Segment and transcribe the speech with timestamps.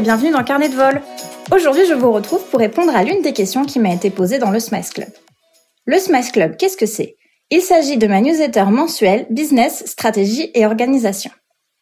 [0.00, 1.02] bienvenue dans Carnet de vol.
[1.50, 4.50] Aujourd'hui, je vous retrouve pour répondre à l'une des questions qui m'a été posée dans
[4.50, 5.08] le Smice Club.
[5.86, 7.16] Le Smice Club, qu'est-ce que c'est?
[7.50, 11.32] Il s'agit de ma newsletter mensuelle Business, Stratégie et Organisation.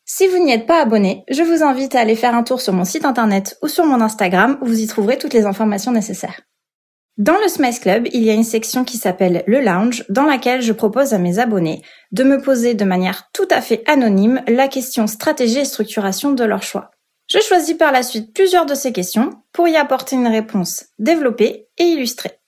[0.07, 2.73] Si vous n'y êtes pas abonné, je vous invite à aller faire un tour sur
[2.73, 6.41] mon site internet ou sur mon Instagram où vous y trouverez toutes les informations nécessaires.
[7.19, 10.63] Dans le Smice Club, il y a une section qui s'appelle le Lounge, dans laquelle
[10.63, 14.69] je propose à mes abonnés de me poser de manière tout à fait anonyme la
[14.69, 16.93] question stratégie et structuration de leur choix.
[17.29, 21.69] Je choisis par la suite plusieurs de ces questions pour y apporter une réponse développée
[21.77, 22.39] et illustrée.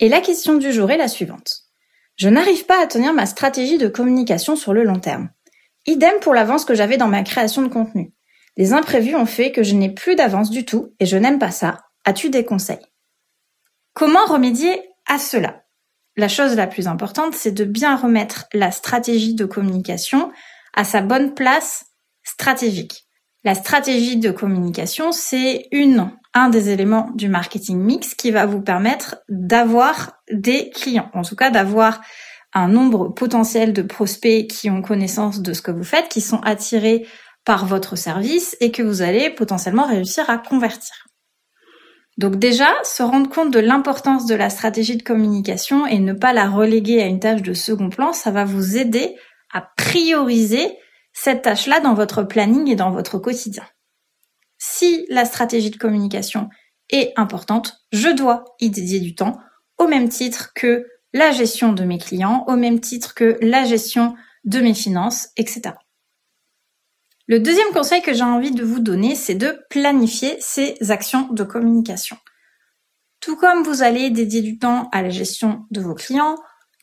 [0.00, 1.62] Et la question du jour est la suivante.
[2.16, 5.30] Je n'arrive pas à tenir ma stratégie de communication sur le long terme.
[5.86, 8.12] Idem pour l'avance que j'avais dans ma création de contenu.
[8.56, 11.50] Les imprévus ont fait que je n'ai plus d'avance du tout et je n'aime pas
[11.50, 11.84] ça.
[12.04, 12.84] As-tu des conseils?
[13.92, 15.62] Comment remédier à cela?
[16.16, 20.32] La chose la plus importante, c'est de bien remettre la stratégie de communication
[20.74, 21.86] à sa bonne place
[22.24, 23.05] stratégique.
[23.46, 28.60] La stratégie de communication, c'est une, un des éléments du marketing mix qui va vous
[28.60, 32.00] permettre d'avoir des clients, en tout cas d'avoir
[32.54, 36.40] un nombre potentiel de prospects qui ont connaissance de ce que vous faites, qui sont
[36.40, 37.06] attirés
[37.44, 41.06] par votre service et que vous allez potentiellement réussir à convertir.
[42.18, 46.32] Donc déjà, se rendre compte de l'importance de la stratégie de communication et ne pas
[46.32, 49.14] la reléguer à une tâche de second plan, ça va vous aider
[49.52, 50.76] à prioriser
[51.16, 53.66] cette tâche-là dans votre planning et dans votre quotidien.
[54.58, 56.50] Si la stratégie de communication
[56.90, 59.40] est importante, je dois y dédier du temps
[59.78, 64.14] au même titre que la gestion de mes clients, au même titre que la gestion
[64.44, 65.74] de mes finances, etc.
[67.26, 71.44] Le deuxième conseil que j'ai envie de vous donner, c'est de planifier ces actions de
[71.44, 72.18] communication.
[73.20, 76.36] Tout comme vous allez dédier du temps à la gestion de vos clients,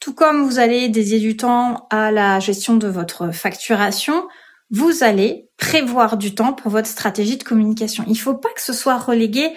[0.04, 4.28] tout comme vous allez dédier du temps à la gestion de votre facturation,
[4.70, 8.04] vous allez prévoir du temps pour votre stratégie de communication.
[8.08, 9.54] Il ne faut pas que ce soit relégué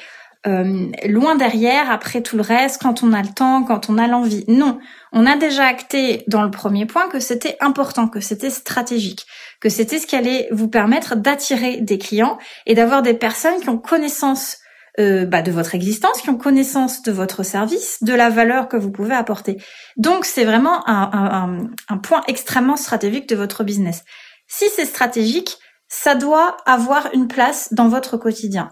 [0.47, 4.06] euh, loin derrière, après tout le reste, quand on a le temps, quand on a
[4.06, 4.45] l'envie.
[4.47, 4.79] Non,
[5.11, 9.27] on a déjà acté dans le premier point que c'était important, que c'était stratégique,
[9.61, 13.69] que c'était ce qui allait vous permettre d'attirer des clients et d'avoir des personnes qui
[13.69, 14.59] ont connaissance
[14.99, 18.77] euh, bah, de votre existence, qui ont connaissance de votre service, de la valeur que
[18.77, 19.61] vous pouvez apporter.
[19.97, 24.05] Donc c'est vraiment un, un point extrêmement stratégique de votre business.
[24.47, 25.59] Si c'est stratégique,
[25.89, 28.71] ça doit avoir une place dans votre quotidien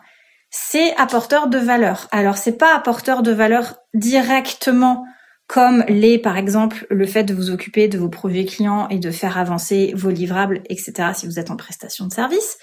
[0.57, 2.07] c'est apporteur de valeur.
[2.13, 5.05] Alors c'est pas apporteur de valeur directement
[5.49, 9.11] comme les, par exemple, le fait de vous occuper de vos projets clients et de
[9.11, 11.11] faire avancer vos livrables, etc.
[11.15, 12.57] si vous êtes en prestation de service.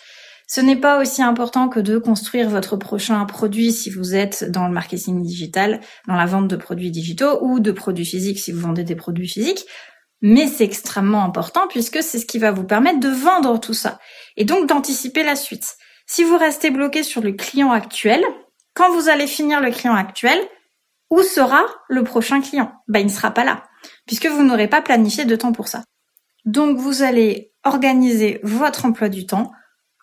[0.53, 4.67] Ce n'est pas aussi important que de construire votre prochain produit si vous êtes dans
[4.67, 5.79] le marketing digital,
[6.09, 9.29] dans la vente de produits digitaux ou de produits physiques si vous vendez des produits
[9.29, 9.65] physiques.
[10.19, 13.97] Mais c'est extrêmement important puisque c'est ce qui va vous permettre de vendre tout ça
[14.35, 15.77] et donc d'anticiper la suite.
[16.05, 18.21] Si vous restez bloqué sur le client actuel,
[18.73, 20.37] quand vous allez finir le client actuel,
[21.09, 22.73] où sera le prochain client?
[22.89, 23.63] Ben, il ne sera pas là,
[24.05, 25.85] puisque vous n'aurez pas planifié de temps pour ça.
[26.43, 29.53] Donc, vous allez organiser votre emploi du temps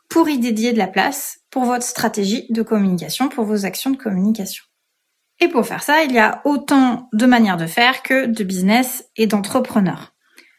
[0.08, 3.96] pour y dédier de la place pour votre stratégie de communication, pour vos actions de
[3.96, 4.64] communication.
[5.40, 9.08] Et pour faire ça, il y a autant de manières de faire que de business
[9.16, 10.14] et d'entrepreneurs.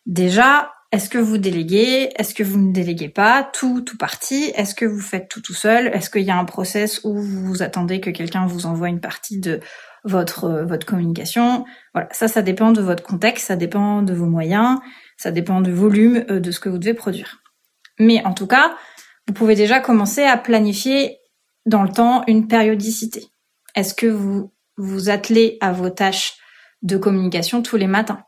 [0.06, 2.10] Déjà, est-ce que vous déléguez?
[2.16, 3.44] Est-ce que vous ne déléguez pas?
[3.44, 5.88] Tout, tout parti Est-ce que vous faites tout tout seul?
[5.88, 9.40] Est-ce qu'il y a un process où vous attendez que quelqu'un vous envoie une partie
[9.40, 9.60] de
[10.04, 11.66] votre euh, communication?
[11.94, 14.80] Voilà, ça, ça dépend de votre contexte, ça dépend de vos moyens,
[15.18, 17.44] ça dépend du volume euh, de ce que vous devez produire.
[18.00, 18.76] Mais en tout cas,
[19.30, 21.20] vous pouvez déjà commencer à planifier
[21.68, 23.28] dans le temps une périodicité.
[23.76, 26.34] Est-ce que vous vous attelez à vos tâches
[26.82, 28.24] de communication tous les matins?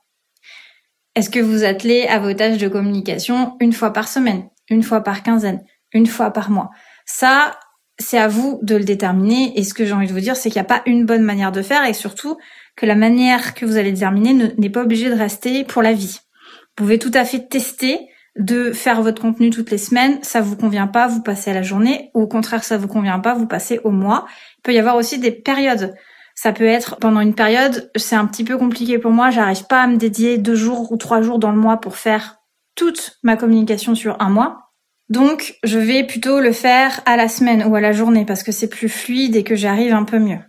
[1.15, 5.01] Est-ce que vous attelez à vos tâches de communication une fois par semaine, une fois
[5.01, 6.69] par quinzaine, une fois par mois?
[7.07, 7.59] Ça,
[7.97, 9.57] c'est à vous de le déterminer.
[9.57, 11.23] Et ce que j'ai envie de vous dire, c'est qu'il n'y a pas une bonne
[11.23, 12.37] manière de faire et surtout
[12.75, 16.19] que la manière que vous allez déterminer n'est pas obligée de rester pour la vie.
[16.21, 20.55] Vous pouvez tout à fait tester de faire votre contenu toutes les semaines, ça vous
[20.55, 23.47] convient pas, vous passez à la journée, ou au contraire ça vous convient pas, vous
[23.47, 24.25] passez au mois.
[24.59, 25.93] Il peut y avoir aussi des périodes.
[26.33, 29.81] Ça peut être pendant une période, c'est un petit peu compliqué pour moi, j'arrive pas
[29.81, 32.37] à me dédier deux jours ou trois jours dans le mois pour faire
[32.75, 34.71] toute ma communication sur un mois.
[35.09, 38.53] Donc, je vais plutôt le faire à la semaine ou à la journée parce que
[38.53, 40.39] c'est plus fluide et que j'arrive un peu mieux.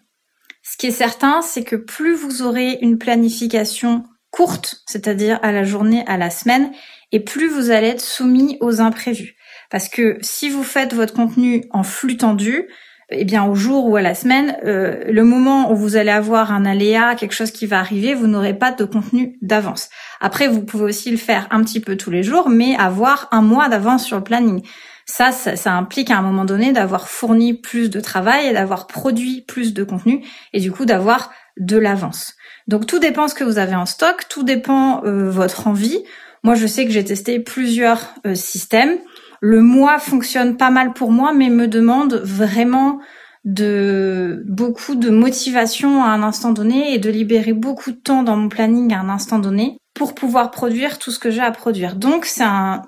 [0.62, 5.64] Ce qui est certain, c'est que plus vous aurez une planification courte, c'est-à-dire à la
[5.64, 6.70] journée, à la semaine,
[7.12, 9.36] et plus vous allez être soumis aux imprévus.
[9.70, 12.66] Parce que si vous faites votre contenu en flux tendu,
[13.10, 16.52] eh bien au jour ou à la semaine, euh, le moment où vous allez avoir
[16.52, 19.90] un aléa, quelque chose qui va arriver, vous n'aurez pas de contenu d'avance.
[20.20, 23.42] Après, vous pouvez aussi le faire un petit peu tous les jours, mais avoir un
[23.42, 24.62] mois d'avance sur le planning.
[25.04, 28.86] Ça, ça, ça, implique à un moment donné d'avoir fourni plus de travail et d'avoir
[28.86, 32.34] produit plus de contenu et du coup d'avoir de l'avance.
[32.68, 36.04] Donc tout dépend ce que vous avez en stock, tout dépend euh, votre envie.
[36.42, 38.98] Moi, je sais que j'ai testé plusieurs euh, systèmes.
[39.40, 43.00] Le mois fonctionne pas mal pour moi, mais me demande vraiment
[43.44, 48.36] de beaucoup de motivation à un instant donné et de libérer beaucoup de temps dans
[48.36, 51.96] mon planning à un instant donné pour pouvoir produire tout ce que j'ai à produire.
[51.96, 52.82] Donc c'est un,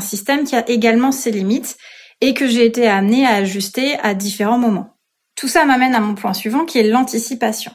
[0.00, 1.76] système qui a également ses limites
[2.20, 4.96] et que j'ai été amenée à ajuster à différents moments.
[5.36, 7.72] Tout ça m'amène à mon point suivant qui est l'anticipation.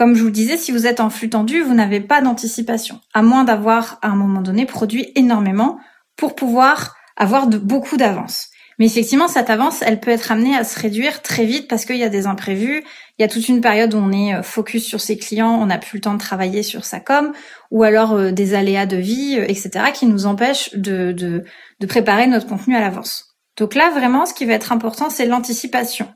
[0.00, 3.02] Comme je vous le disais, si vous êtes en flux tendu, vous n'avez pas d'anticipation,
[3.12, 5.78] à moins d'avoir à un moment donné produit énormément
[6.16, 8.48] pour pouvoir avoir beaucoup d'avance.
[8.78, 11.98] Mais effectivement, cette avance, elle peut être amenée à se réduire très vite parce qu'il
[11.98, 12.82] y a des imprévus.
[13.18, 15.66] Il y a toute une période où on est euh, focus sur ses clients, on
[15.66, 17.34] n'a plus le temps de travailler sur sa com,
[17.70, 21.44] ou alors euh, des aléas de vie, euh, etc., qui nous empêchent de, de,
[21.78, 23.36] de préparer notre contenu à l'avance.
[23.58, 26.08] Donc là, vraiment, ce qui va être important, c'est l'anticipation.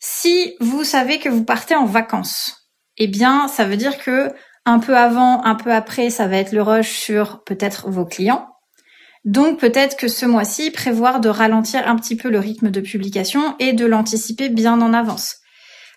[0.00, 2.65] Si vous savez que vous partez en vacances,
[2.98, 4.32] eh bien, ça veut dire que
[4.64, 8.48] un peu avant, un peu après, ça va être le rush sur peut-être vos clients.
[9.24, 13.56] Donc peut-être que ce mois-ci, prévoir de ralentir un petit peu le rythme de publication
[13.58, 15.38] et de l'anticiper bien en avance.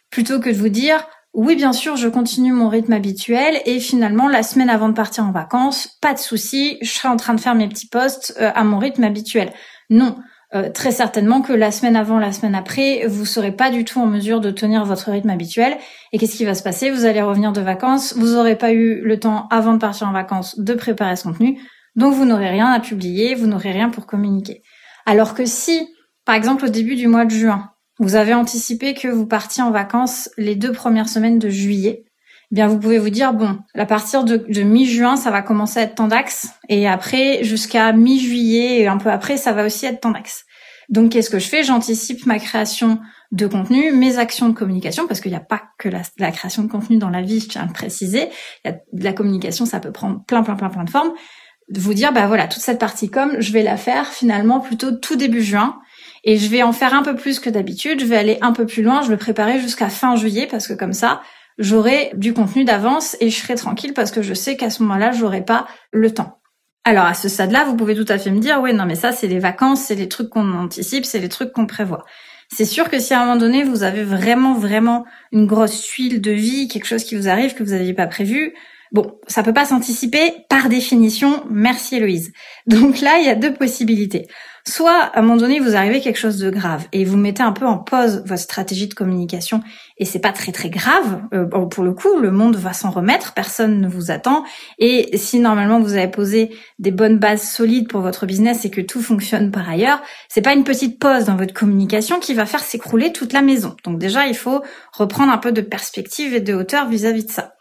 [0.09, 4.27] Plutôt que de vous dire, oui bien sûr, je continue mon rythme habituel et finalement
[4.27, 7.39] la semaine avant de partir en vacances, pas de souci, je serai en train de
[7.39, 9.53] faire mes petits posts euh, à mon rythme habituel.
[9.91, 10.17] Non,
[10.55, 13.99] euh, très certainement que la semaine avant, la semaine après, vous serez pas du tout
[13.99, 15.77] en mesure de tenir votre rythme habituel.
[16.11, 16.89] Et qu'est-ce qui va se passer?
[16.89, 20.11] Vous allez revenir de vacances, vous n'aurez pas eu le temps avant de partir en
[20.11, 21.59] vacances de préparer ce contenu.
[21.95, 24.63] Donc vous n'aurez rien à publier, vous n'aurez rien pour communiquer.
[25.05, 25.87] Alors que si,
[26.25, 29.71] par exemple au début du mois de juin, vous avez anticipé que vous partiez en
[29.71, 32.05] vacances les deux premières semaines de juillet,
[32.51, 35.83] eh bien vous pouvez vous dire bon, à partir de, mi-juin, ça va commencer à
[35.83, 40.01] être temps d'axe, et après jusqu'à mi-juillet et un peu après, ça va aussi être
[40.01, 40.45] temps d'axe.
[40.89, 41.63] Donc qu'est-ce que je fais?
[41.63, 42.99] J'anticipe ma création
[43.31, 46.67] de contenu, mes actions de communication, parce qu'il n'y a pas que la, création de
[46.67, 48.29] contenu dans la vie, je tiens à le préciser.
[48.93, 51.11] La communication, ça peut prendre plein, plein, plein, plein de formes
[51.69, 54.91] de vous dire, bah voilà, toute cette partie com, je vais la faire finalement plutôt
[54.91, 55.79] tout début juin.
[56.23, 58.01] Et je vais en faire un peu plus que d'habitude.
[58.01, 59.01] Je vais aller un peu plus loin.
[59.01, 61.21] Je vais préparer jusqu'à fin juillet parce que comme ça,
[61.59, 65.11] j'aurai du contenu d'avance et je serai tranquille parce que je sais qu'à ce moment-là,
[65.11, 66.39] j'aurai pas le temps.
[66.85, 69.11] Alors à ce stade-là, vous pouvez tout à fait me dire, ouais, non, mais ça,
[69.11, 72.05] c'est les vacances, c'est les trucs qu'on anticipe, c'est les trucs qu'on prévoit.
[72.51, 76.19] C'est sûr que si à un moment donné, vous avez vraiment, vraiment une grosse tuile
[76.19, 78.55] de vie, quelque chose qui vous arrive que vous n'aviez pas prévu,
[78.91, 81.43] Bon, ça peut pas s'anticiper par définition.
[81.49, 82.31] Merci Héloïse.
[82.65, 84.27] Donc là, il y a deux possibilités.
[84.69, 87.53] Soit à un moment donné, vous arrivez quelque chose de grave et vous mettez un
[87.53, 89.63] peu en pause votre stratégie de communication
[89.97, 91.23] et c'est pas très très grave.
[91.33, 94.43] Euh, pour le coup, le monde va s'en remettre, personne ne vous attend
[94.77, 98.81] et si normalement vous avez posé des bonnes bases solides pour votre business et que
[98.81, 102.63] tout fonctionne par ailleurs, c'est pas une petite pause dans votre communication qui va faire
[102.63, 103.75] s'écrouler toute la maison.
[103.85, 104.61] Donc déjà, il faut
[104.93, 107.53] reprendre un peu de perspective et de hauteur vis à -vis de ça.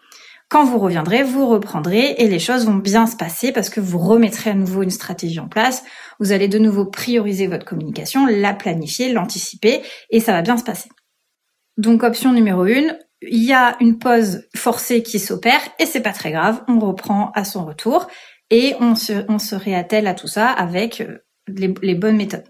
[0.49, 3.99] Quand vous reviendrez, vous reprendrez et les choses vont bien se passer parce que vous
[3.99, 5.85] remettrez à nouveau une stratégie en place.
[6.21, 10.65] Vous allez de nouveau prioriser votre communication, la planifier, l'anticiper et ça va bien se
[10.65, 10.89] passer.
[11.77, 16.13] Donc option numéro une, il y a une pause forcée qui s'opère et c'est pas
[16.13, 18.09] très grave, on reprend à son retour
[18.49, 22.49] et on se, on réattelle à tout ça avec euh, les bonnes méthodes.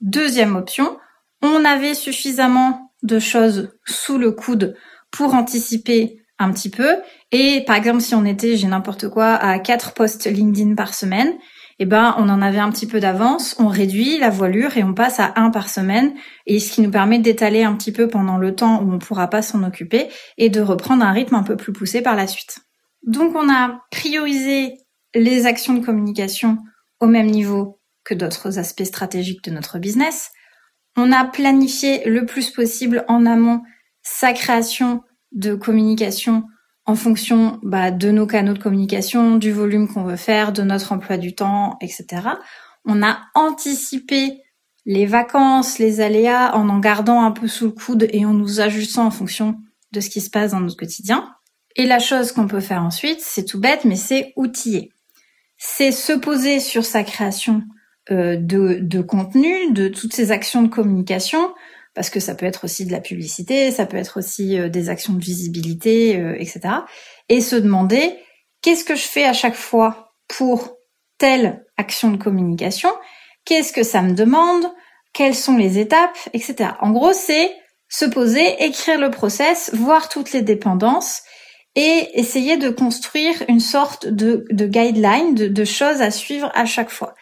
[0.00, 0.96] Deuxième option,
[1.42, 4.76] on avait suffisamment de choses sous le coude
[5.10, 6.96] pour anticiper un petit peu.
[7.30, 11.34] Et par exemple, si on était, j'ai n'importe quoi, à quatre posts LinkedIn par semaine,
[11.78, 14.94] eh ben, on en avait un petit peu d'avance, on réduit la voilure et on
[14.94, 16.14] passe à un par semaine,
[16.46, 19.28] et ce qui nous permet d'étaler un petit peu pendant le temps où on pourra
[19.28, 20.08] pas s'en occuper
[20.38, 22.58] et de reprendre un rythme un peu plus poussé par la suite.
[23.04, 24.74] Donc, on a priorisé
[25.14, 26.58] les actions de communication
[27.00, 30.30] au même niveau que d'autres aspects stratégiques de notre business.
[30.96, 33.62] On a planifié le plus possible en amont
[34.02, 35.02] sa création
[35.34, 36.44] de communication
[36.84, 40.92] en fonction bah, de nos canaux de communication, du volume qu'on veut faire, de notre
[40.92, 42.06] emploi du temps, etc.
[42.84, 44.42] On a anticipé
[44.84, 48.60] les vacances, les aléas en en gardant un peu sous le coude et en nous
[48.60, 49.56] ajustant en fonction
[49.92, 51.32] de ce qui se passe dans notre quotidien.
[51.76, 54.90] Et la chose qu'on peut faire ensuite, c'est tout bête, mais c'est outiller.
[55.56, 57.62] C'est se poser sur sa création
[58.10, 61.54] euh, de, de contenu, de toutes ces actions de communication,
[61.94, 64.88] parce que ça peut être aussi de la publicité, ça peut être aussi euh, des
[64.88, 66.60] actions de visibilité, euh, etc.
[67.28, 68.16] Et se demander
[68.62, 70.76] qu'est-ce que je fais à chaque fois pour
[71.18, 72.90] telle action de communication,
[73.44, 74.64] qu'est-ce que ça me demande,
[75.12, 76.70] quelles sont les étapes, etc.
[76.80, 77.54] En gros, c'est
[77.88, 81.22] se poser, écrire le process, voir toutes les dépendances
[81.74, 86.64] et essayer de construire une sorte de, de guideline, de, de choses à suivre à
[86.64, 87.14] chaque fois.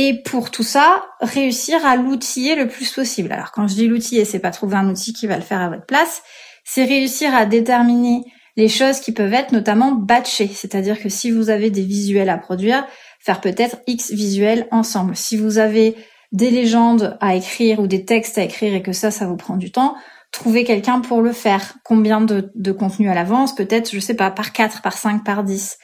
[0.00, 3.32] Et pour tout ça, réussir à l'outiller le plus possible.
[3.32, 5.68] Alors quand je dis l'outiller, c'est pas trouver un outil qui va le faire à
[5.68, 6.22] votre place,
[6.64, 8.22] c'est réussir à déterminer
[8.56, 10.52] les choses qui peuvent être notamment batchées.
[10.54, 12.86] C'est-à-dire que si vous avez des visuels à produire,
[13.18, 15.16] faire peut-être X visuels ensemble.
[15.16, 15.96] Si vous avez
[16.30, 19.56] des légendes à écrire ou des textes à écrire et que ça, ça vous prend
[19.56, 19.96] du temps,
[20.30, 21.74] trouver quelqu'un pour le faire.
[21.82, 23.52] Combien de, contenu à l'avance?
[23.52, 25.76] Peut-être, je sais pas, par 4, par 5, par 10.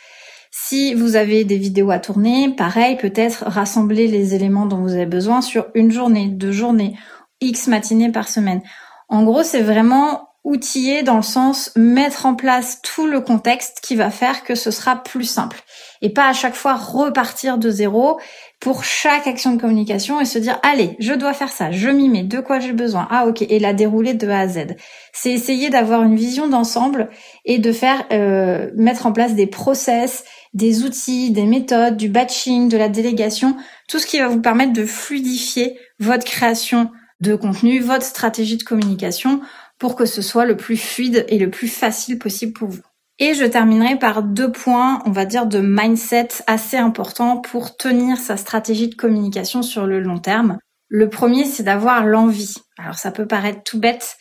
[0.56, 5.04] Si vous avez des vidéos à tourner, pareil, peut-être rassembler les éléments dont vous avez
[5.04, 6.96] besoin sur une journée, deux journées,
[7.40, 8.62] X matinées par semaine.
[9.08, 13.96] En gros, c'est vraiment outiller dans le sens mettre en place tout le contexte qui
[13.96, 15.60] va faire que ce sera plus simple.
[16.02, 18.20] Et pas à chaque fois repartir de zéro
[18.60, 22.10] pour chaque action de communication et se dire allez je dois faire ça je m'y
[22.10, 23.08] mets de quoi j'ai besoin.
[23.10, 24.76] Ah ok et la dérouler de A à Z.
[25.14, 27.08] C'est essayer d'avoir une vision d'ensemble
[27.46, 32.68] et de faire euh, mettre en place des process des outils des méthodes du batching
[32.68, 33.56] de la délégation
[33.88, 38.62] tout ce qui va vous permettre de fluidifier votre création de contenu votre stratégie de
[38.62, 39.40] communication
[39.78, 42.82] pour que ce soit le plus fluide et le plus facile possible pour vous.
[43.18, 48.18] Et je terminerai par deux points, on va dire, de mindset assez importants pour tenir
[48.18, 50.58] sa stratégie de communication sur le long terme.
[50.88, 52.54] Le premier, c'est d'avoir l'envie.
[52.76, 54.16] Alors ça peut paraître tout bête,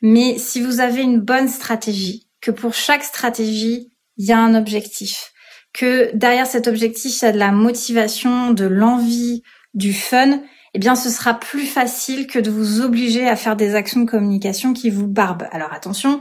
[0.00, 4.54] mais si vous avez une bonne stratégie, que pour chaque stratégie, il y a un
[4.54, 5.32] objectif,
[5.76, 9.42] que derrière cet objectif, il y a de la motivation, de l'envie,
[9.74, 10.40] du fun,
[10.72, 14.10] eh bien ce sera plus facile que de vous obliger à faire des actions de
[14.10, 15.46] communication qui vous barbent.
[15.52, 16.20] Alors attention,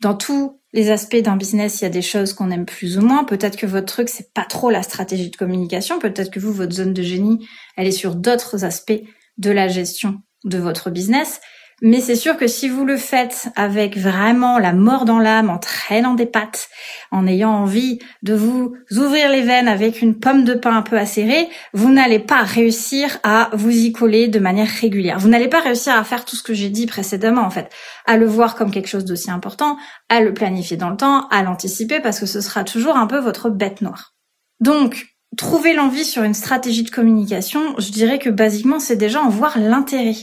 [0.00, 3.00] dans tous les aspects d'un business, il y a des choses qu'on aime plus ou
[3.00, 3.24] moins.
[3.24, 5.98] Peut-être que votre truc, c'est pas trop la stratégie de communication.
[6.00, 7.46] Peut-être que vous, votre zone de génie,
[7.76, 9.00] elle est sur d'autres aspects
[9.38, 11.40] de la gestion de votre business.
[11.82, 15.58] Mais c'est sûr que si vous le faites avec vraiment la mort dans l'âme, en
[15.58, 16.70] traînant des pattes,
[17.10, 20.96] en ayant envie de vous ouvrir les veines avec une pomme de pain un peu
[20.96, 25.18] acérée, vous n'allez pas réussir à vous y coller de manière régulière.
[25.18, 27.70] Vous n'allez pas réussir à faire tout ce que j'ai dit précédemment, en fait.
[28.06, 29.76] À le voir comme quelque chose d'aussi important,
[30.08, 33.18] à le planifier dans le temps, à l'anticiper, parce que ce sera toujours un peu
[33.18, 34.14] votre bête noire.
[34.60, 39.28] Donc, trouver l'envie sur une stratégie de communication, je dirais que basiquement, c'est déjà en
[39.28, 40.16] voir l'intérêt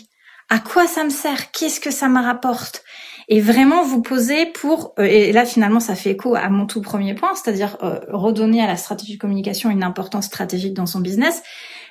[0.50, 1.52] à quoi ça me sert?
[1.52, 2.84] Qu'est-ce que ça me rapporte?
[3.30, 6.82] Et vraiment vous poser pour euh, et là finalement ça fait écho à mon tout
[6.82, 11.00] premier point, c'est-à-dire euh, redonner à la stratégie de communication une importance stratégique dans son
[11.00, 11.42] business,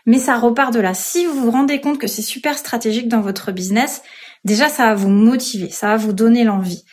[0.04, 0.92] mais ça repart de là.
[0.94, 4.02] Si vous vous rendez compte que c'est super stratégique dans votre business,
[4.44, 6.84] déjà ça va vous motiver, ça va vous donner l'envie.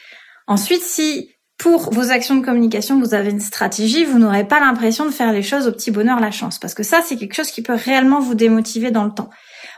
[0.48, 5.06] Ensuite, si pour vos actions de communication, vous avez une stratégie, vous n'aurez pas l'impression
[5.06, 7.51] de faire les choses au petit bonheur la chance parce que ça c'est quelque chose
[7.51, 9.30] qui peut réellement vous démotiver dans le temps.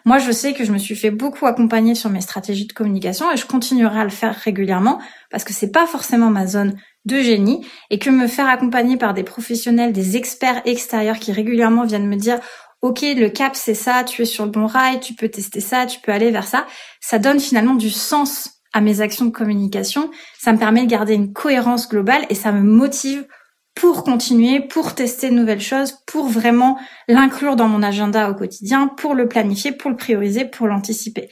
[0.05, 3.31] Moi, je sais que je me suis fait beaucoup accompagner sur mes stratégies de communication
[3.31, 7.21] et je continuerai à le faire régulièrement parce que c'est pas forcément ma zone de
[7.21, 12.07] génie et que me faire accompagner par des professionnels, des experts extérieurs qui régulièrement viennent
[12.07, 12.39] me dire
[12.81, 15.85] OK, le cap c'est ça, tu es sur le bon rail, tu peux tester ça,
[15.85, 16.65] tu peux aller vers ça,
[16.99, 21.13] ça donne finalement du sens à mes actions de communication, ça me permet de garder
[21.13, 23.27] une cohérence globale et ça me motive
[23.75, 28.87] pour continuer, pour tester de nouvelles choses, pour vraiment l'inclure dans mon agenda au quotidien,
[28.87, 31.29] pour le planifier, pour le prioriser, pour l'anticiper.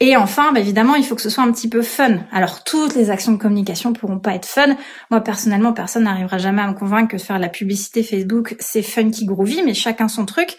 [0.00, 2.20] Et enfin, bah évidemment, il faut que ce soit un petit peu fun.
[2.30, 4.76] Alors, toutes les actions de communication pourront pas être fun.
[5.10, 9.26] Moi, personnellement, personne n'arrivera jamais à me convaincre que faire la publicité Facebook, c'est funky
[9.26, 10.56] groovy, mais chacun son truc.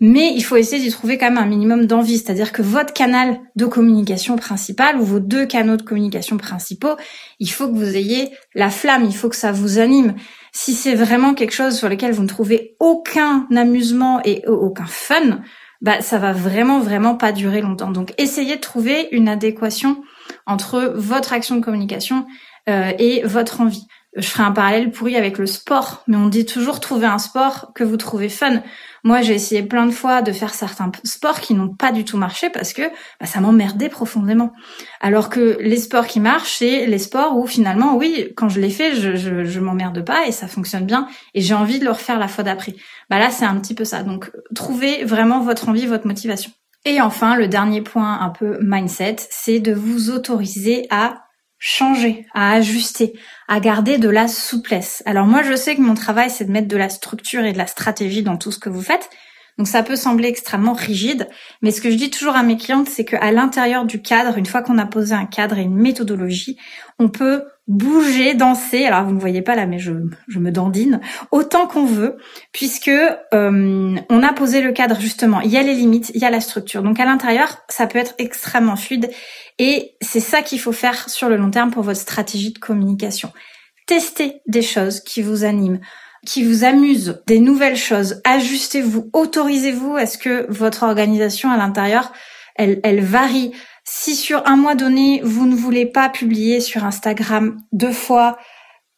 [0.00, 2.18] Mais il faut essayer d'y trouver quand même un minimum d'envie.
[2.18, 6.96] C'est-à-dire que votre canal de communication principal ou vos deux canaux de communication principaux,
[7.38, 10.16] il faut que vous ayez la flamme, il faut que ça vous anime.
[10.52, 15.40] Si c'est vraiment quelque chose sur lequel vous ne trouvez aucun amusement et aucun fun,
[15.80, 17.90] bah ça va vraiment vraiment pas durer longtemps.
[17.90, 20.02] Donc essayez de trouver une adéquation
[20.46, 22.26] entre votre action de communication
[22.68, 26.44] euh, et votre envie je ferai un parallèle pourri avec le sport, mais on dit
[26.44, 28.62] toujours trouver un sport que vous trouvez fun.
[29.04, 32.18] Moi, j'ai essayé plein de fois de faire certains sports qui n'ont pas du tout
[32.18, 32.82] marché parce que
[33.20, 34.52] bah, ça m'emmerdait profondément.
[35.00, 38.70] Alors que les sports qui marchent, c'est les sports où finalement, oui, quand je les
[38.70, 41.92] fais, je, je, je m'emmerde pas et ça fonctionne bien et j'ai envie de le
[41.92, 42.74] refaire la fois d'après.
[43.08, 44.02] Bah là, c'est un petit peu ça.
[44.02, 46.52] Donc, trouvez vraiment votre envie, votre motivation.
[46.84, 51.22] Et enfin, le dernier point un peu mindset, c'est de vous autoriser à
[51.64, 53.12] changer, à ajuster,
[53.46, 55.00] à garder de la souplesse.
[55.06, 57.58] Alors moi, je sais que mon travail, c'est de mettre de la structure et de
[57.58, 59.08] la stratégie dans tout ce que vous faites.
[59.58, 61.28] Donc ça peut sembler extrêmement rigide,
[61.60, 64.46] mais ce que je dis toujours à mes clientes, c'est qu'à l'intérieur du cadre, une
[64.46, 66.56] fois qu'on a posé un cadre et une méthodologie,
[66.98, 68.86] on peut bouger, danser.
[68.86, 69.92] Alors vous ne voyez pas là, mais je,
[70.26, 72.16] je me dandine autant qu'on veut,
[72.52, 75.40] puisque euh, on a posé le cadre justement.
[75.40, 76.82] Il y a les limites, il y a la structure.
[76.82, 79.10] Donc à l'intérieur, ça peut être extrêmement fluide,
[79.58, 83.32] et c'est ça qu'il faut faire sur le long terme pour votre stratégie de communication.
[83.86, 85.80] Testez des choses qui vous animent
[86.26, 88.20] qui vous amusent, des nouvelles choses.
[88.24, 92.12] Ajustez-vous, autorisez-vous à ce que votre organisation à l'intérieur,
[92.56, 93.52] elle, varie.
[93.84, 98.38] Si sur un mois donné, vous ne voulez pas publier sur Instagram deux fois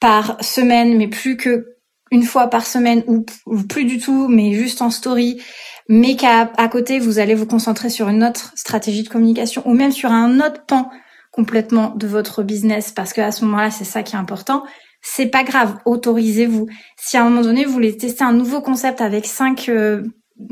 [0.00, 1.74] par semaine, mais plus que
[2.10, 3.24] une fois par semaine ou,
[3.62, 5.42] plus du tout, mais juste en story,
[5.88, 9.72] mais qu'à à côté, vous allez vous concentrer sur une autre stratégie de communication ou
[9.72, 10.90] même sur un autre pan
[11.32, 14.64] complètement de votre business parce qu'à ce moment-là, c'est ça qui est important.
[15.06, 16.66] C'est pas grave, autorisez-vous.
[16.96, 20.02] Si à un moment donné, vous voulez tester un nouveau concept avec cinq euh,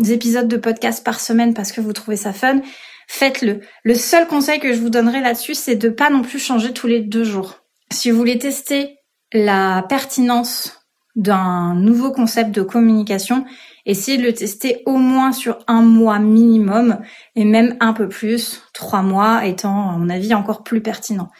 [0.06, 2.60] épisodes de podcast par semaine parce que vous trouvez ça fun,
[3.08, 3.60] faites-le.
[3.82, 6.86] Le seul conseil que je vous donnerai là-dessus, c'est de pas non plus changer tous
[6.86, 7.60] les deux jours.
[7.90, 8.98] Si vous voulez tester
[9.32, 10.82] la pertinence
[11.16, 13.46] d'un nouveau concept de communication,
[13.86, 16.98] essayez de le tester au moins sur un mois minimum
[17.36, 21.30] et même un peu plus, trois mois étant, à mon avis, encore plus pertinent.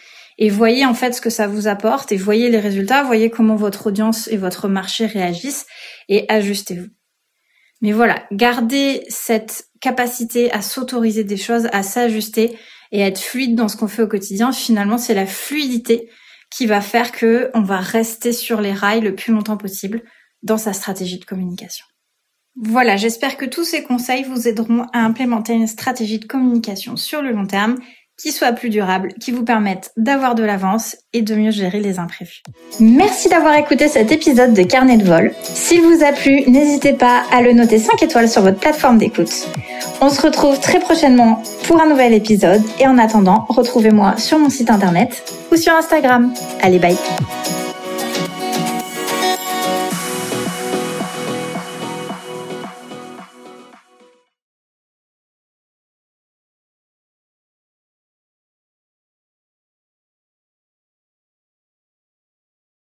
[0.43, 3.55] Et voyez en fait ce que ça vous apporte et voyez les résultats, voyez comment
[3.55, 5.67] votre audience et votre marché réagissent
[6.09, 6.89] et ajustez-vous.
[7.81, 12.59] Mais voilà, gardez cette capacité à s'autoriser des choses, à s'ajuster
[12.91, 14.51] et à être fluide dans ce qu'on fait au quotidien.
[14.51, 16.11] Finalement, c'est la fluidité
[16.51, 20.03] qui va faire que on va rester sur les rails le plus longtemps possible
[20.43, 21.87] dans sa stratégie de communication.
[22.57, 27.23] Voilà, j'espère que tous ces conseils vous aideront à implémenter une stratégie de communication sur
[27.23, 27.77] le long terme
[28.23, 31.99] qui soit plus durable, qui vous permette d'avoir de l'avance et de mieux gérer les
[31.99, 32.43] imprévus.
[32.79, 35.33] Merci d'avoir écouté cet épisode de Carnet de vol.
[35.43, 39.49] S'il vous a plu, n'hésitez pas à le noter 5 étoiles sur votre plateforme d'écoute.
[40.01, 44.51] On se retrouve très prochainement pour un nouvel épisode et en attendant, retrouvez-moi sur mon
[44.51, 46.33] site internet ou sur Instagram.
[46.63, 46.97] Allez, bye